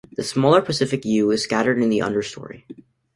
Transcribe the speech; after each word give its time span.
The 0.17 0.23
smaller 0.23 0.63
Pacific 0.63 1.05
yew 1.05 1.29
is 1.29 1.43
scattered 1.43 1.79
in 1.79 1.89
the 1.91 1.99
understorey. 1.99 2.63